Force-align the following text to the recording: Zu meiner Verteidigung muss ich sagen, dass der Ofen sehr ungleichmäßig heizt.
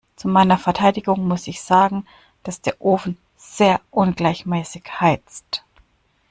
Zu 0.15 0.27
meiner 0.29 0.57
Verteidigung 0.57 1.27
muss 1.27 1.45
ich 1.45 1.61
sagen, 1.61 2.07
dass 2.41 2.59
der 2.59 2.81
Ofen 2.81 3.19
sehr 3.37 3.79
ungleichmäßig 3.91 4.85
heizt. 4.99 5.63